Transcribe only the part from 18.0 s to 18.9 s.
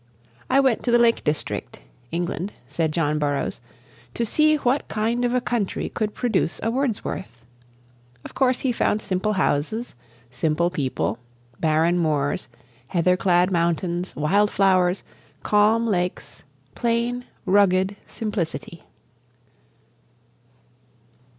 simplicity.